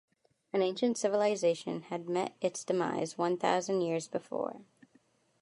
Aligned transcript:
An 0.51 0.63
ancient 0.63 0.97
civilization 0.97 1.81
had 1.89 2.09
met 2.09 2.35
its 2.41 2.63
demise 2.63 3.19
one 3.19 3.37
thousand 3.37 3.81
years 3.81 4.07
before. 4.07 4.61